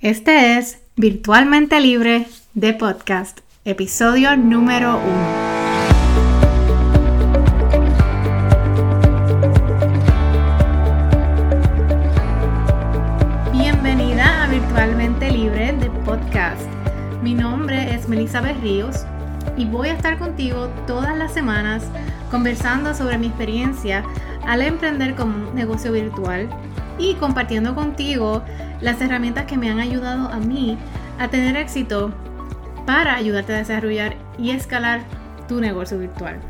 [0.00, 5.26] Este es Virtualmente Libre de Podcast, episodio número uno.
[13.50, 16.62] Bienvenida a Virtualmente Libre de Podcast.
[17.24, 19.04] Mi nombre es Melissa Berríos
[19.56, 21.82] y voy a estar contigo todas las semanas
[22.30, 24.04] conversando sobre mi experiencia
[24.46, 26.48] al emprender con un negocio virtual
[26.98, 28.44] y compartiendo contigo
[28.80, 30.76] las herramientas que me han ayudado a mí
[31.18, 32.12] a tener éxito
[32.86, 35.02] para ayudarte a desarrollar y escalar
[35.46, 36.40] tu negocio virtual.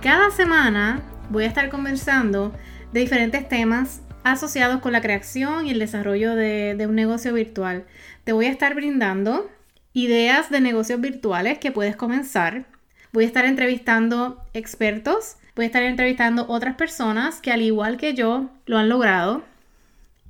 [0.00, 2.52] Cada semana voy a estar conversando
[2.92, 7.84] de diferentes temas asociados con la creación y el desarrollo de, un negocio virtual.
[8.24, 9.50] Te voy a estar brindando
[9.92, 12.66] ideas de negocios virtuales que puedes comenzar.
[13.12, 18.14] Voy a estar entrevistando expertos, voy a estar entrevistando otras personas que al igual que
[18.14, 19.42] yo lo han logrado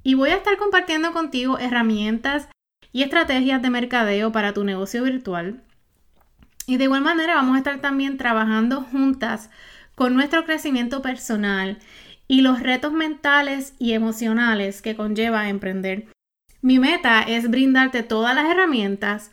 [0.03, 2.49] y voy a estar compartiendo contigo herramientas
[2.93, 5.63] y estrategias de mercadeo para tu negocio virtual.
[6.67, 9.51] Y de igual manera vamos a estar también trabajando juntas
[9.95, 11.79] con nuestro crecimiento personal
[12.29, 16.07] y los retos mentales y emocionales que conlleva emprender.
[16.63, 19.31] Mi meta es brindarte todas las herramientas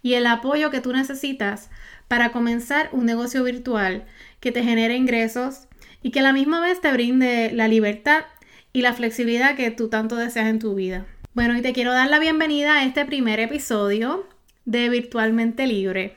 [0.00, 1.70] y el apoyo que tú necesitas
[2.06, 4.06] para comenzar un negocio virtual
[4.40, 5.68] que te genere ingresos
[6.02, 8.24] y que a la misma vez te brinde la libertad
[8.72, 11.06] y la flexibilidad que tú tanto deseas en tu vida.
[11.34, 14.26] Bueno, y te quiero dar la bienvenida a este primer episodio
[14.64, 16.16] de Virtualmente Libre.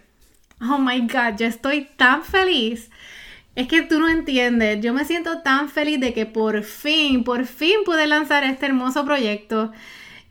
[0.62, 2.90] Oh my God, yo estoy tan feliz.
[3.56, 7.46] Es que tú no entiendes, yo me siento tan feliz de que por fin, por
[7.46, 9.72] fin pude lanzar este hermoso proyecto.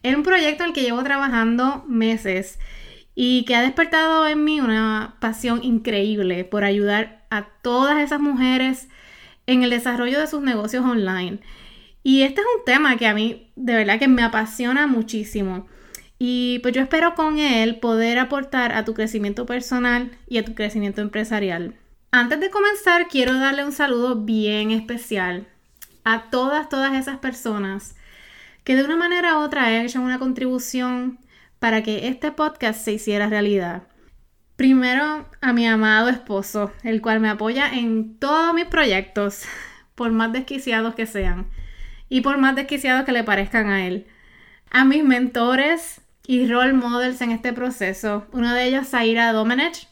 [0.03, 2.59] Es un proyecto el que llevo trabajando meses
[3.15, 8.89] y que ha despertado en mí una pasión increíble por ayudar a todas esas mujeres
[9.47, 11.41] en el desarrollo de sus negocios online.
[12.03, 15.67] Y este es un tema que a mí de verdad que me apasiona muchísimo.
[16.19, 20.55] Y pues yo espero con él poder aportar a tu crecimiento personal y a tu
[20.55, 21.75] crecimiento empresarial.
[22.11, 25.47] Antes de comenzar, quiero darle un saludo bien especial
[26.05, 27.95] a todas, todas esas personas
[28.65, 31.19] que de una manera u otra hecho una contribución
[31.59, 33.85] para que este podcast se hiciera realidad.
[34.57, 39.45] Primero, a mi amado esposo, el cual me apoya en todos mis proyectos,
[39.95, 41.47] por más desquiciados que sean
[42.11, 44.07] y por más desquiciados que le parezcan a él.
[44.71, 49.89] A mis mentores y role models en este proceso, uno de ellos Zaira Domenech,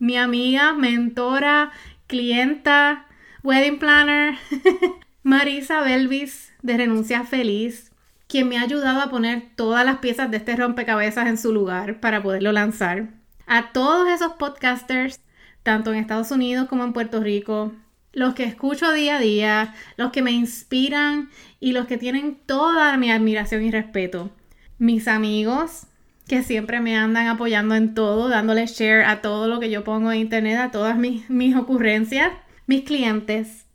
[0.00, 1.70] mi amiga, mentora,
[2.08, 3.06] clienta,
[3.44, 4.36] wedding planner,
[5.22, 7.92] Marisa Belvis de Renuncia Feliz,
[8.26, 12.00] quien me ha ayudado a poner todas las piezas de este rompecabezas en su lugar
[12.00, 13.08] para poderlo lanzar.
[13.46, 15.20] A todos esos podcasters,
[15.62, 17.72] tanto en Estados Unidos como en Puerto Rico,
[18.12, 22.96] los que escucho día a día, los que me inspiran y los que tienen toda
[22.96, 24.30] mi admiración y respeto.
[24.78, 25.86] Mis amigos,
[26.26, 30.12] que siempre me andan apoyando en todo, dándole share a todo lo que yo pongo
[30.12, 32.32] en internet, a todas mis, mis ocurrencias.
[32.66, 33.66] Mis clientes,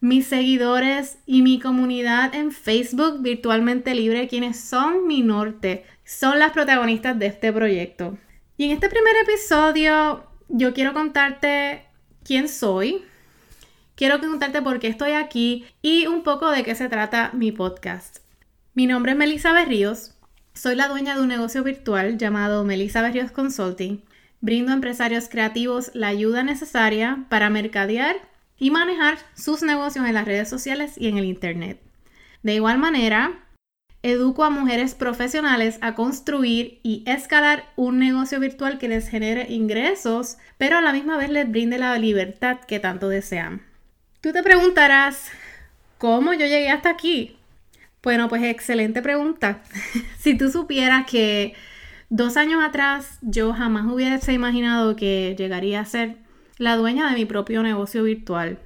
[0.00, 6.52] mis seguidores y mi comunidad en Facebook virtualmente libre, quienes son mi norte, son las
[6.52, 8.16] protagonistas de este proyecto.
[8.56, 11.84] Y en este primer episodio yo quiero contarte
[12.24, 13.04] quién soy,
[13.96, 18.18] quiero contarte por qué estoy aquí y un poco de qué se trata mi podcast.
[18.74, 20.14] Mi nombre es Melissa Berríos,
[20.56, 24.02] soy la dueña de un negocio virtual llamado Melissa Berríos Consulting.
[24.40, 28.16] Brindo a empresarios creativos la ayuda necesaria para mercadear
[28.56, 31.80] y manejar sus negocios en las redes sociales y en el Internet.
[32.44, 33.44] De igual manera,
[34.02, 40.36] educo a mujeres profesionales a construir y escalar un negocio virtual que les genere ingresos,
[40.56, 43.73] pero a la misma vez les brinde la libertad que tanto desean.
[44.24, 45.30] Tú te preguntarás,
[45.98, 47.36] ¿cómo yo llegué hasta aquí?
[48.02, 49.62] Bueno, pues excelente pregunta.
[50.18, 51.52] si tú supieras que
[52.08, 56.16] dos años atrás yo jamás hubiese imaginado que llegaría a ser
[56.56, 58.60] la dueña de mi propio negocio virtual.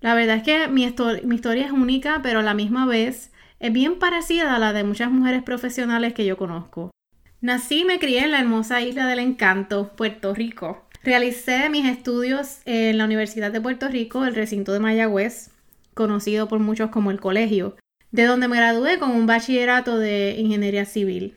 [0.00, 4.00] La verdad es que mi, historia es única, pero a la misma vez es bien
[4.00, 6.90] parecida a la de muchas mujeres profesionales que yo conozco.
[7.40, 10.87] Nací y me crié en la hermosa isla del encanto, Puerto Rico.
[11.02, 15.50] Realicé mis estudios en la Universidad de Puerto Rico, el recinto de Mayagüez,
[15.94, 17.76] conocido por muchos como el colegio,
[18.10, 21.36] de donde me gradué con un bachillerato de ingeniería civil.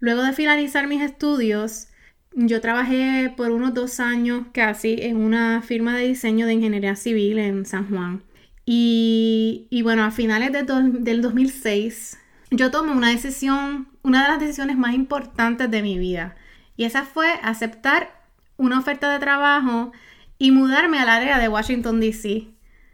[0.00, 1.88] Luego de finalizar mis estudios,
[2.32, 7.38] yo trabajé por unos dos años casi en una firma de diseño de ingeniería civil
[7.38, 8.22] en San Juan.
[8.64, 12.18] Y, bueno, a finales del 2006,
[12.50, 16.36] yo tomé una decisión, una de las decisiones más importantes de mi vida.
[16.76, 18.17] Y esa fue aceptar
[18.58, 19.92] una oferta de trabajo
[20.36, 22.48] y mudarme al área de Washington, D.C.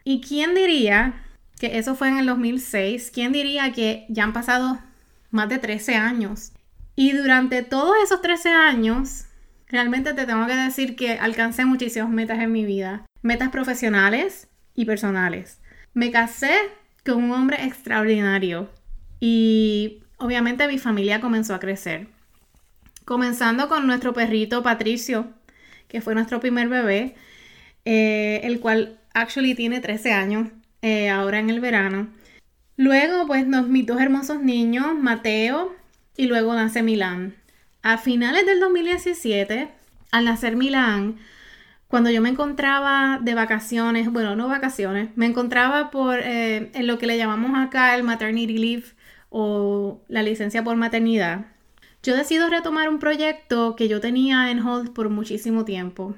[0.04, 1.24] ¿Y quién diría
[1.58, 3.10] que eso fue en el 2006?
[3.12, 4.78] ¿Quién diría que ya han pasado
[5.30, 6.52] más de 13 años?
[6.94, 9.24] Y durante todos esos 13 años,
[9.66, 13.04] realmente te tengo que decir que alcancé muchísimas metas en mi vida.
[13.22, 15.60] Metas profesionales y personales.
[15.94, 16.54] Me casé
[17.04, 18.70] con un hombre extraordinario
[19.20, 22.08] y obviamente mi familia comenzó a crecer.
[23.04, 25.28] Comenzando con nuestro perrito Patricio,
[25.88, 27.14] que fue nuestro primer bebé,
[27.84, 30.48] eh, el cual actually tiene 13 años
[30.82, 32.08] eh, ahora en el verano.
[32.76, 35.74] Luego, pues, nos, mis dos hermosos niños, Mateo
[36.16, 37.34] y luego nace Milán.
[37.82, 39.68] A finales del 2017,
[40.10, 41.16] al nacer Milán,
[41.88, 46.98] cuando yo me encontraba de vacaciones, bueno, no vacaciones, me encontraba por eh, en lo
[46.98, 48.84] que le llamamos acá el maternity leave
[49.30, 51.46] o la licencia por maternidad.
[52.04, 56.14] Yo decido retomar un proyecto que yo tenía en hold por muchísimo tiempo.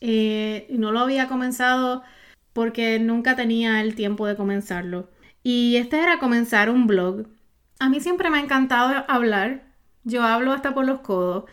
[0.00, 2.04] Eh, no lo había comenzado
[2.52, 5.10] porque nunca tenía el tiempo de comenzarlo.
[5.42, 7.26] Y este era comenzar un blog.
[7.80, 9.64] A mí siempre me ha encantado hablar.
[10.04, 11.50] Yo hablo hasta por los codos.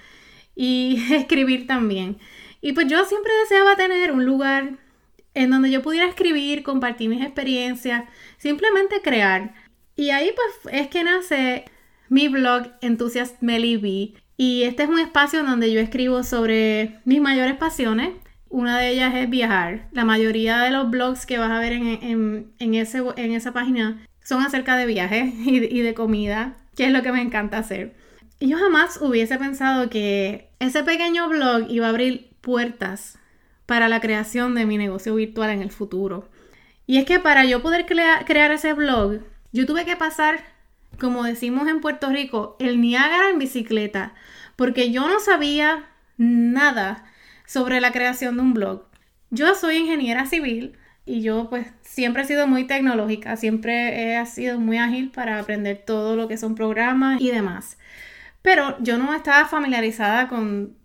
[0.56, 2.19] Y escribir también.
[2.62, 4.77] Y pues yo siempre deseaba tener un lugar
[5.34, 8.04] en donde yo pudiera escribir, compartir mis experiencias,
[8.38, 9.56] simplemente crear.
[9.95, 11.66] Y ahí pues es que nace
[12.12, 14.13] mi blog Enthusiast Melly B.
[14.36, 18.10] Y este es un espacio donde yo escribo sobre mis mayores pasiones.
[18.50, 19.88] Una de ellas es viajar.
[19.94, 24.44] La mayoría de los blogs que vas a ver en, ese, en esa página son
[24.44, 27.96] acerca de viajes y, y de comida, que es lo que me encanta hacer.
[28.40, 33.19] Y yo jamás hubiese pensado que ese pequeño blog iba a abrir puertas
[33.66, 36.30] para la creación de mi negocio virtual en el futuro.
[36.86, 39.22] Y es que para yo poder crear ese blog,
[39.54, 40.44] yo tuve que pasar
[40.99, 44.13] como decimos en Puerto Rico, el Niágara en bicicleta,
[44.55, 45.85] porque yo no sabía
[46.17, 47.05] nada
[47.45, 48.85] sobre la creación de un blog.
[49.29, 54.59] Yo soy ingeniera civil y yo pues siempre he sido muy tecnológica, siempre he sido
[54.59, 57.77] muy ágil para aprender todo lo que son programas y demás.
[58.41, 60.77] Pero yo no estaba familiarizada con,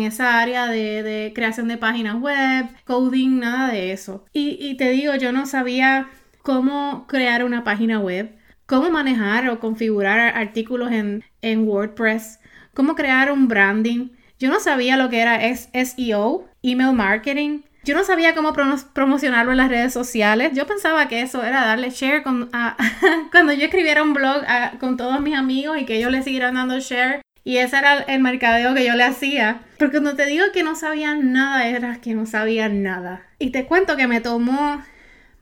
[0.00, 4.24] esa área de, creación de páginas web, coding, nada de eso.
[4.32, 6.08] Y te digo, yo no sabía
[6.42, 8.39] cómo crear una página web
[8.70, 12.38] cómo manejar o configurar artículos en, WordPress,
[12.72, 14.10] cómo crear un branding.
[14.38, 17.62] Yo no sabía lo que era SEO, email marketing.
[17.82, 20.52] Yo no sabía cómo promocionarlo en las redes sociales.
[20.54, 22.22] Yo pensaba que eso era darle share
[23.32, 24.44] cuando yo escribiera un blog
[24.78, 27.22] con todos mis amigos y que ellos le siguieran dando share.
[27.42, 29.62] Y ese era el mercadeo que yo le hacía.
[29.80, 33.22] Porque cuando te digo que no sabía nada, era que no sabía nada.
[33.40, 34.80] Y te cuento que me tomó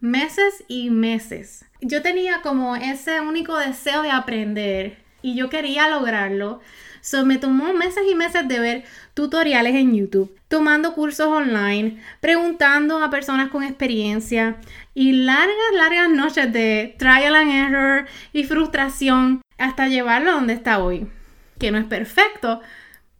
[0.00, 6.60] meses y meses yo tenía como ese único deseo de aprender y yo quería lograrlo.
[7.00, 8.84] So, me tomó meses y meses de ver
[9.14, 14.56] tutoriales en YouTube, tomando cursos online, preguntando a personas con experiencia
[14.94, 20.80] y largas, largas noches de trial and error y frustración hasta llevarlo a donde está
[20.80, 21.06] hoy.
[21.58, 22.60] Que no es perfecto,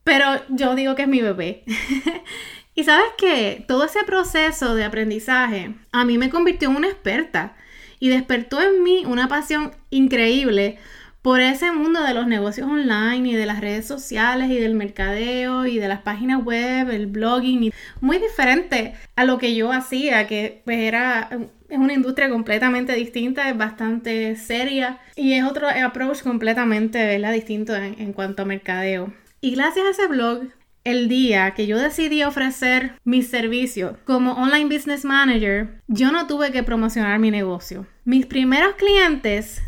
[0.02, 1.64] pero yo digo que es mi bebé.
[2.78, 7.56] y sabes que todo ese proceso de aprendizaje a mí me convirtió en una experta
[7.98, 10.78] y despertó en mí una pasión increíble
[11.20, 15.66] por ese mundo de los negocios online y de las redes sociales y del mercadeo
[15.66, 20.62] y de las páginas web, el blogging, muy diferente a lo que yo hacía, que
[20.64, 21.31] pues era
[21.69, 28.00] es una industria completamente distinta, es bastante seria y es otro approach completamente distinto en,
[28.00, 29.12] en cuanto a mercadeo.
[29.40, 30.43] Y gracias a ese blog
[30.90, 36.50] el día que yo decidí ofrecer mis servicios como online business manager, yo no tuve
[36.50, 37.86] que promocionar mi negocio.
[38.06, 39.60] Mis primeros clientes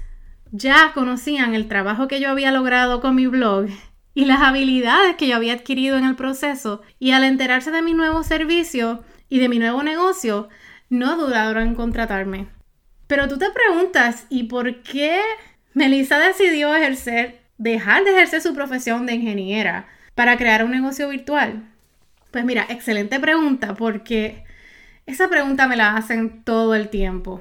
[0.51, 3.67] ya conocían el trabajo que yo había logrado con mi blog
[4.15, 7.93] y las habilidades que yo había adquirido en el proceso y al enterarse de mi
[7.93, 10.49] nuevo servicio y de mi nuevo negocio,
[10.89, 12.49] no dudaron en contratarme.
[13.07, 15.21] Pero tú te preguntas, ¿y por qué
[15.75, 19.87] Melissa decidió ejercer, dejar de ejercer su profesión de ingeniera?
[20.21, 21.65] Para crear un negocio virtual?
[22.31, 24.45] Pues mira, excelente pregunta porque
[25.07, 27.41] esa pregunta me la hacen todo el tiempo.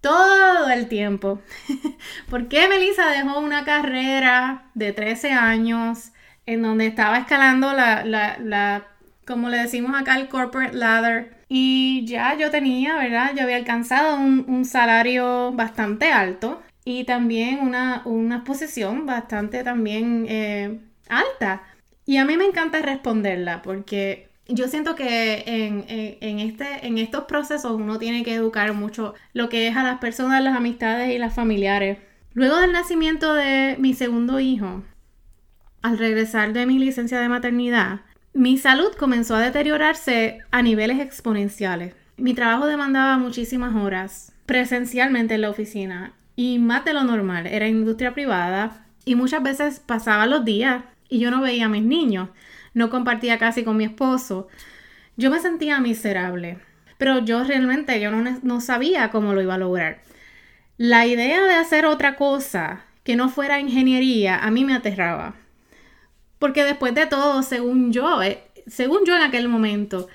[0.00, 1.40] Todo el tiempo.
[2.28, 6.10] ¿Por qué Melissa dejó una carrera de 13 años
[6.46, 8.88] en donde estaba escalando la, la,
[9.24, 11.44] como le decimos acá, el corporate ladder?
[11.48, 13.34] Y ya yo tenía, ¿verdad?
[13.36, 20.80] Yo había alcanzado un, salario bastante alto y también una, una posición bastante también eh,
[21.08, 21.62] alta.
[22.06, 27.72] Y a mí me encanta responderla porque yo siento que en, este, en estos procesos
[27.72, 31.34] uno tiene que educar mucho lo que es a las personas, las amistades y las
[31.34, 31.98] familiares.
[32.32, 34.84] Luego del nacimiento de mi segundo hijo,
[35.82, 41.94] al regresar de mi licencia de maternidad, mi salud comenzó a deteriorarse a niveles exponenciales.
[42.16, 47.46] Mi trabajo demandaba muchísimas horas presencialmente en la oficina y más de lo normal.
[47.46, 51.82] Era industria privada y muchas veces pasaba los días y yo no veía a mis
[51.82, 52.30] niños,
[52.74, 54.48] no compartía casi con mi esposo.
[55.16, 56.58] Yo me sentía miserable,
[56.98, 60.02] pero yo realmente yo no, no sabía cómo lo iba a lograr.
[60.76, 65.36] La idea de hacer otra cosa que no fuera ingeniería a mí me aterraba.
[66.38, 70.08] Porque después de todo, según yo, eh, según yo en aquel momento,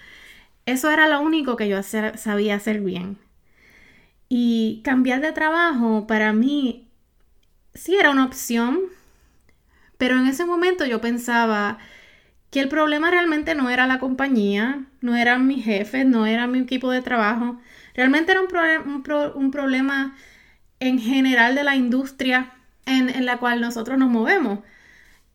[0.66, 3.18] eso era lo único que yo sabía hacer bien.
[4.30, 6.88] Y cambiar de trabajo para mí
[7.74, 8.82] sí era una opción,
[10.02, 11.78] pero en ese momento yo pensaba
[12.50, 16.58] que el problema realmente no era la compañía, no eran mis jefes, no era mi
[16.58, 17.62] equipo de trabajo,
[17.94, 20.16] realmente era un, problema
[20.80, 22.52] en general de la industria
[22.88, 24.62] en, la cual nosotros nos movemos.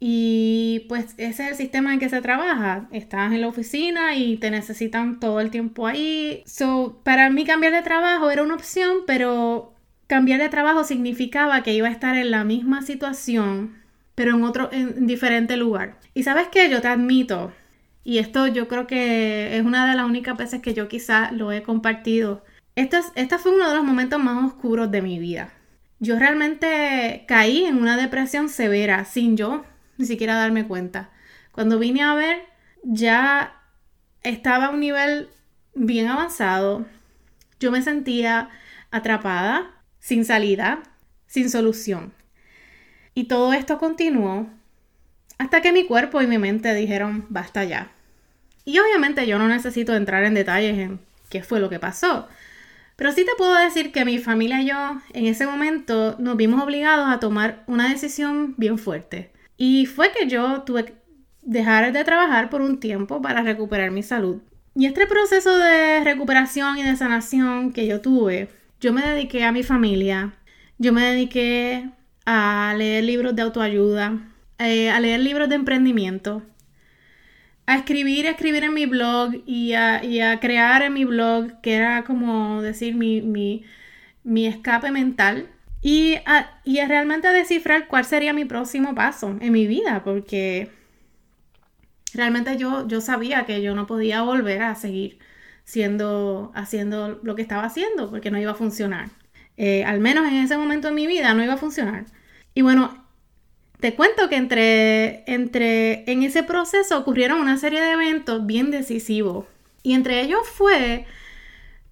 [0.01, 2.89] Y pues ese es el sistema en que se trabaja.
[2.91, 6.43] Estás en la oficina y te necesitan todo el tiempo ahí.
[6.45, 9.77] So, para mí cambiar de trabajo era una opción, pero
[10.09, 13.86] cambiar de trabajo significaba que iba a estar en la misma situación,
[14.17, 16.01] pero en otro, en diferente lugar.
[16.15, 17.53] Y sabes qué, yo te admito,
[18.03, 21.53] y esto yo creo que es una de las únicas veces que yo quizás lo
[21.53, 22.43] he compartido
[22.77, 25.51] este, fue uno de los momentos más oscuros de mi vida.
[25.99, 29.65] Yo realmente caí en una depresión severa sin yo
[29.97, 31.11] ni siquiera darme cuenta.
[31.53, 32.43] Cuando vine a ver,
[32.83, 33.63] ya
[34.23, 35.31] estaba a un nivel
[35.75, 36.85] bien avanzado.
[37.59, 38.51] Yo me sentía
[38.91, 40.83] atrapada, sin salida,
[41.27, 42.13] sin solución.
[43.17, 44.47] Y todo esto continuó
[45.39, 47.91] hasta que mi cuerpo y mi mente dijeron, basta ya.
[48.67, 52.29] Y obviamente yo no necesito entrar en detalles en qué fue lo que pasó.
[52.95, 56.63] Pero sí te puedo decir que mi familia y yo en ese momento nos vimos
[56.63, 59.31] obligados a tomar una decisión bien fuerte.
[59.57, 60.95] Y fue que yo tuve que
[61.41, 64.43] dejar de trabajar por un tiempo para recuperar mi salud.
[64.75, 69.53] Y este proceso de recuperación y de sanación que yo tuve, yo me dediqué a
[69.53, 70.35] mi familia,
[70.77, 71.89] yo me dediqué
[72.27, 74.19] a leer libros de autoayuda,
[74.59, 76.43] eh, a leer libros de emprendimiento,
[77.67, 80.01] a escribir, a escribir en mi blog y a,
[80.41, 83.65] crear en mi blog, que era como decir mi,
[84.47, 85.49] escape mental.
[85.83, 90.71] Y a, y realmente a descifrar cuál sería mi próximo paso en mi vida, porque
[92.13, 95.19] realmente yo, yo sabía que yo no podía volver a seguir
[95.65, 99.11] siendo, haciendo lo que estaba haciendo, porque no iba a funcionar.
[99.57, 102.07] Eh, al menos en ese momento de mi vida no iba a funcionar.
[102.55, 103.07] Y bueno,
[103.81, 109.47] te cuento que entre, entre, en ese proceso ocurrieron una serie de eventos bien decisivos.
[109.83, 111.07] Y entre ellos fue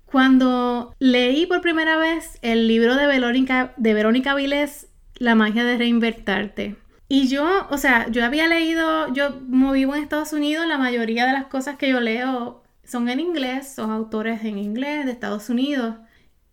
[0.07, 5.77] cuando leí por primera vez el libro de Verónica, de Verónica Vilés, La magia de
[5.77, 6.77] reinvertarte.
[7.09, 11.33] Y yo, o sea, yo había leído, yo vivo en Estados Unidos, la mayoría de
[11.33, 15.97] las cosas que yo leo son en inglés, son autores en inglés de Estados Unidos.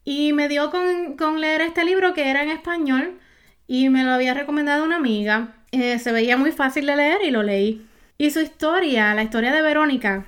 [0.03, 3.20] Y me dio con, con leer este libro que era en español
[3.67, 5.55] y me lo había recomendado una amiga.
[5.72, 7.86] Eh, se veía muy fácil de leer y lo leí.
[8.17, 10.25] Y su historia, la historia de Verónica,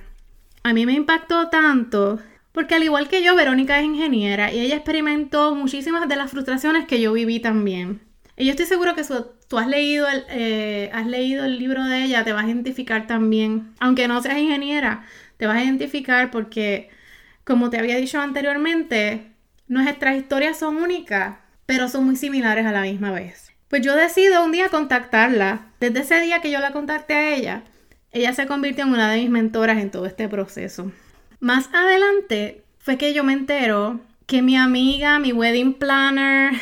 [0.62, 2.18] a mí me impactó tanto
[2.54, 6.86] porque al igual que yo, Verónica es ingeniera y ella experimentó muchísimas de las frustraciones
[6.86, 8.00] que yo viví también.
[8.36, 9.02] Y yo estoy seguro que
[9.48, 13.08] tú has leído, el, eh, has leído el libro de ella, te vas a identificar
[13.08, 13.74] también.
[13.80, 15.04] Aunque no seas ingeniera,
[15.36, 16.90] te vas a identificar porque,
[17.42, 19.32] como te había dicho anteriormente,
[19.68, 23.52] nuestras historias son únicas pero son muy similares a la misma vez.
[23.68, 25.66] Pues yo decido un día contactarla.
[25.80, 27.62] Desde ese día que yo la contacté a ella,
[28.12, 30.92] ella se convirtió en una de mis mentoras en todo este proceso.
[31.40, 36.52] Más adelante fue que yo me entero que mi amiga, mi wedding planner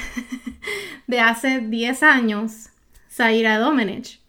[1.06, 2.70] de hace 10 años,
[3.10, 4.20] Zaira Domenech,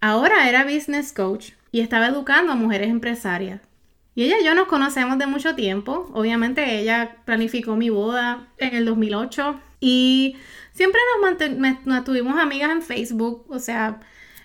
[0.00, 3.60] ahora era business coach y estaba educando a mujeres empresarias.
[4.14, 6.10] Y ella y yo nos conocemos de mucho tiempo.
[6.12, 10.36] Obviamente ella planificó mi boda en el 2008 y
[10.72, 13.46] siempre nos mantuvimos amigas en Facebook.
[13.48, 14.00] O sea,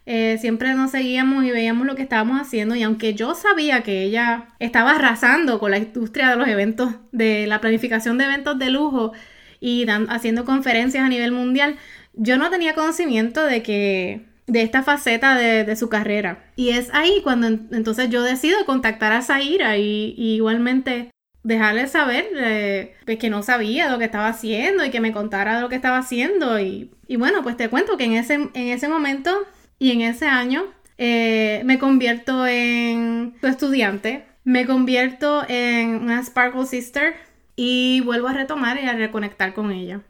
[0.05, 2.75] eh, siempre nos seguíamos y veíamos lo que estábamos haciendo.
[2.75, 7.45] Y aunque yo sabía que ella estaba arrasando con la industria de los eventos, de
[7.45, 9.11] la planificación de eventos de lujo
[9.59, 11.75] y haciendo conferencias a nivel mundial,
[12.13, 16.45] yo no tenía conocimiento de que de esta faceta de, su carrera.
[16.55, 21.11] Y es ahí cuando entonces yo decido contactar a Zaira y, igualmente
[21.43, 25.69] dejarle saber pues, que no sabía lo que estaba haciendo y que me contara lo
[25.69, 26.59] que estaba haciendo.
[26.59, 29.37] Y, bueno, pues te cuento que en ese, en ese momento
[29.79, 30.65] y en ese año
[30.97, 37.15] eh, me convierto en su estudiante, me convierto en una Sparkle Sister
[37.55, 40.01] y vuelvo a retomar y a reconectar con ella.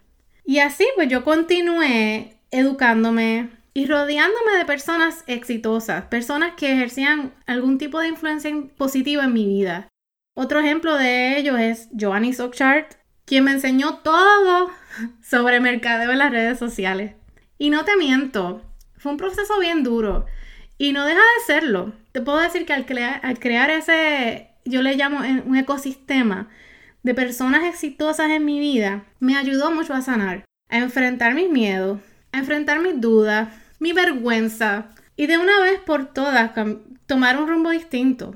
[0.45, 7.77] Y así pues yo continué educándome, y rodeándome de personas exitosas, personas que ejercían algún
[7.77, 9.87] tipo de influencia positiva en mi vida.
[10.35, 14.71] Otro ejemplo de ello es Joanny Sockchart, quien me enseñó todo
[15.21, 17.13] sobre mercadeo en las redes sociales.
[17.59, 18.63] Y no te miento,
[18.95, 20.25] fue un proceso bien duro
[20.79, 21.93] y no deja de serlo.
[22.13, 22.87] Te puedo decir que al,
[23.21, 26.49] al crear ese, yo le llamo un ecosistema
[27.03, 31.99] de personas exitosas en mi vida, me ayudó mucho a sanar, a enfrentar mis miedos,
[32.31, 36.51] a enfrentar mis dudas, mi vergüenza y de una vez por todas
[37.05, 38.35] tomar un rumbo distinto.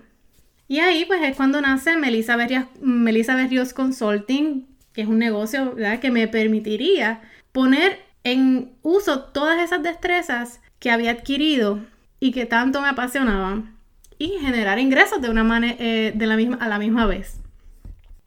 [0.67, 6.27] Y ahí pues es cuando nace Melissa Berrios, Consulting, que es un negocio que me
[6.27, 7.21] permitiría
[7.51, 11.79] poner en uso todas esas destrezas que había adquirido
[12.19, 13.75] y que tanto me apasionaban
[14.17, 17.41] y generar ingresos de una manera eh, de la misma, a la misma vez.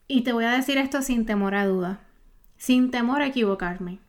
[0.06, 2.00] Y te voy a decir esto sin temor a duda,
[2.58, 4.00] sin temor a equivocarme.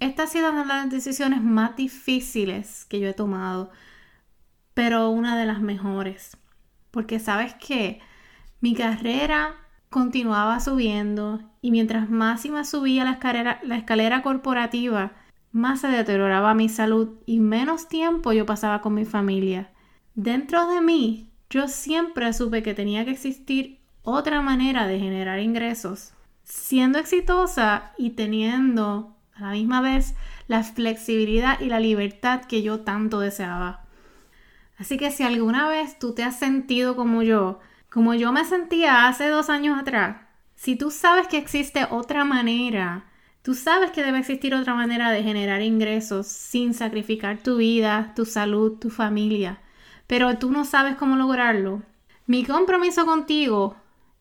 [0.00, 3.70] Esta ha sido una de las decisiones más difíciles que yo he tomado,
[4.74, 6.36] pero una de las mejores.
[6.90, 8.00] Porque sabes que
[8.60, 9.56] mi carrera
[9.90, 15.12] continuaba subiendo y mientras más y más subía la escalera, la escalera corporativa,
[15.52, 19.72] más se deterioraba mi salud y menos tiempo yo pasaba con mi familia.
[20.16, 26.12] Dentro de mí, yo siempre supe que tenía que existir otra manera de generar ingresos,
[26.42, 30.14] siendo exitosa y teniendo a la misma vez
[30.48, 33.84] la flexibilidad y la libertad que yo tanto deseaba.
[34.76, 37.60] Así que si alguna vez tú te has sentido como yo,
[37.90, 40.16] como yo me sentía hace dos años atrás,
[40.54, 43.04] si tú sabes que existe otra manera,
[43.42, 48.24] tú sabes que debe existir otra manera de generar ingresos sin sacrificar tu vida, tu
[48.24, 49.60] salud, tu familia,
[50.06, 51.82] pero tú no sabes cómo lograrlo,
[52.26, 53.76] mi compromiso contigo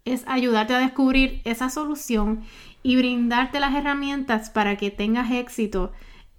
[0.05, 2.43] es ayudarte a descubrir esa solución
[2.83, 5.91] y brindarte las herramientas para que tengas éxito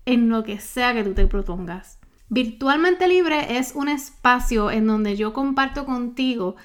[0.07, 1.99] en lo que sea que tú te propongas.
[2.29, 6.57] Virtualmente Libre es un espacio en donde yo comparto contigo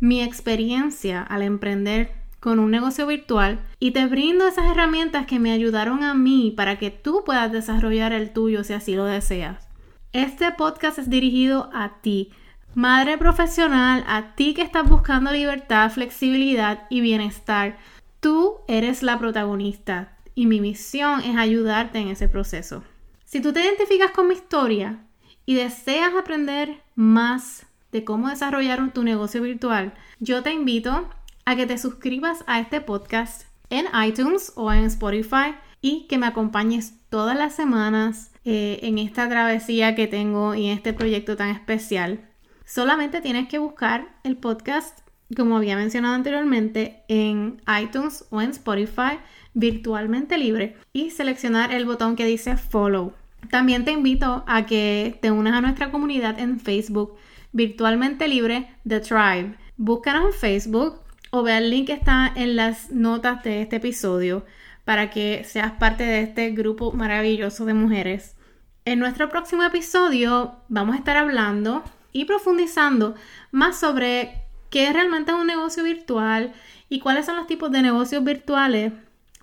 [0.00, 5.52] mi experiencia al emprender con un negocio virtual y te brindo esas herramientas que me
[5.52, 9.68] ayudaron a mí para que tú puedas desarrollar el tuyo si así lo deseas.
[10.12, 12.30] Este podcast es dirigido a ti,
[12.74, 17.78] madre profesional, a ti que estás buscando libertad, flexibilidad y bienestar.
[18.26, 22.82] Tú eres la protagonista y mi misión es ayudarte en ese proceso.
[23.24, 24.98] Si tú te identificas con mi historia
[25.44, 31.08] y deseas aprender más de cómo desarrollar tu negocio virtual, yo te invito
[31.44, 36.26] a que te suscribas a este podcast en iTunes o en Spotify y que me
[36.26, 41.50] acompañes todas las semanas eh, en esta travesía que tengo y en este proyecto tan
[41.50, 42.28] especial.
[42.64, 49.18] Solamente tienes que buscar el podcast, como había mencionado anteriormente, en iTunes o en Spotify
[49.54, 53.14] virtualmente libre y seleccionar el botón que dice follow.
[53.50, 57.16] También te invito a que te unas a nuestra comunidad en Facebook
[57.52, 59.54] virtualmente libre The Tribe.
[59.76, 64.44] Búscanos en Facebook o ve el link que está en las notas de este episodio
[64.84, 68.36] para que seas parte de este grupo maravilloso de mujeres.
[68.84, 73.14] En nuestro próximo episodio vamos a estar hablando y profundizando
[73.50, 76.52] más sobre qué es realmente un negocio virtual
[76.88, 78.92] y cuáles son los tipos de negocios virtuales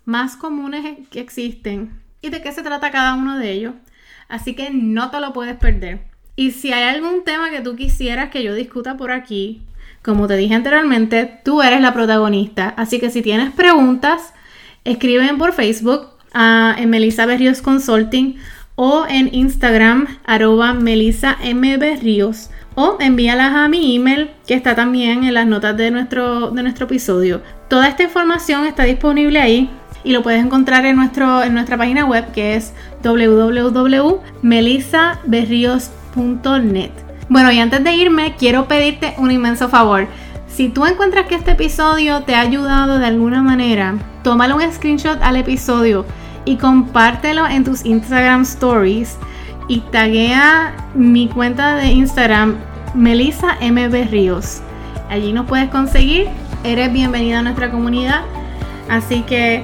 [0.06, 3.74] más comunes que existen y de qué se trata cada uno de ellos.
[4.30, 6.02] Así que no te lo puedes perder.
[6.36, 9.62] Y si hay algún tema que tú quisieras que yo discuta por aquí,
[10.02, 12.74] como te dije anteriormente, tú eres la protagonista.
[12.76, 14.34] Así que si tienes preguntas,
[14.84, 18.38] escriben por Facebook en Melissa Berrios Consulting
[18.76, 21.78] o en Instagram arroba Melissa M.
[21.78, 26.64] Berrios o envíalas a mi email que está también en las notas de nuestro, de
[26.64, 27.42] nuestro episodio.
[27.68, 29.70] Toda esta información está disponible ahí
[30.04, 35.94] y lo puedes encontrar en, nuestro, en nuestra página web que es www.melissaberrios.com
[37.30, 40.08] bueno, y antes de irme, quiero pedirte un inmenso favor.
[40.48, 45.20] Si tú encuentras que este episodio te ha ayudado de alguna manera, tómale un screenshot
[45.22, 46.06] al episodio
[46.46, 49.18] y compártelo en tus Instagram stories
[49.68, 52.56] y taguea mi cuenta de Instagram,
[52.94, 54.62] Melissa MB Ríos.
[55.10, 56.28] Allí nos puedes conseguir.
[56.64, 58.22] Eres bienvenida a nuestra comunidad.
[58.90, 59.64] Así que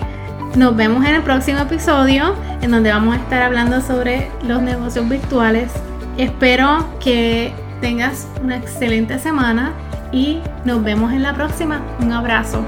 [0.56, 5.08] nos vemos en el próximo episodio en donde vamos a estar hablando sobre los negocios
[5.08, 5.72] virtuales
[6.20, 9.72] Espero que tengas una excelente semana
[10.12, 11.82] y nos vemos en la próxima.
[12.02, 12.62] Un abrazo.